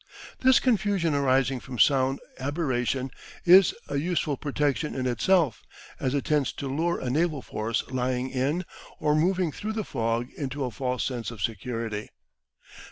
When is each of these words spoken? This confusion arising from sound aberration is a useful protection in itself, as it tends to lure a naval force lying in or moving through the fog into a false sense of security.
This 0.39 0.59
confusion 0.59 1.13
arising 1.13 1.59
from 1.59 1.77
sound 1.77 2.21
aberration 2.39 3.11
is 3.45 3.75
a 3.87 3.97
useful 3.97 4.35
protection 4.35 4.95
in 4.95 5.05
itself, 5.05 5.61
as 5.99 6.15
it 6.15 6.25
tends 6.25 6.51
to 6.53 6.67
lure 6.67 6.99
a 6.99 7.11
naval 7.11 7.43
force 7.43 7.83
lying 7.91 8.31
in 8.31 8.65
or 8.99 9.13
moving 9.15 9.51
through 9.51 9.73
the 9.73 9.83
fog 9.83 10.29
into 10.35 10.63
a 10.63 10.71
false 10.71 11.03
sense 11.03 11.29
of 11.29 11.39
security. 11.39 12.09